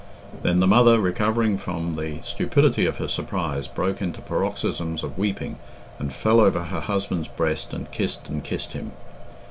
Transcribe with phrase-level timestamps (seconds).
[0.41, 5.57] Then the mother, recovering from the stupidity of her surprise, broke into paroxysms of weeping,
[5.99, 8.93] and fell over her husband's breast and kissed and kissed him.